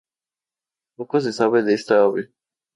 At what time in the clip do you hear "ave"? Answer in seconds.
2.01-2.31